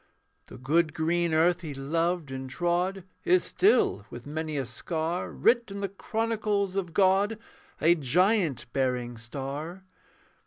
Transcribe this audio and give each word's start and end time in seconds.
The 0.47 0.57
good 0.57 0.95
green 0.95 1.31
earth 1.31 1.61
he 1.61 1.75
loved 1.75 2.31
and 2.31 2.49
trod 2.49 3.03
Is 3.23 3.43
still, 3.43 4.03
with 4.09 4.25
many 4.25 4.57
a 4.57 4.65
scar, 4.65 5.29
Writ 5.29 5.69
in 5.69 5.79
the 5.81 5.89
chronicles 5.89 6.75
of 6.75 6.91
God, 6.91 7.37
A 7.79 7.93
giant 7.93 8.65
bearing 8.73 9.15
star. 9.15 9.83